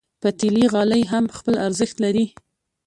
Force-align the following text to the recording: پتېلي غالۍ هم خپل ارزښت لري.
پتېلي 0.21 0.65
غالۍ 0.73 1.03
هم 1.11 1.25
خپل 1.37 1.55
ارزښت 1.67 1.97
لري. 2.03 2.25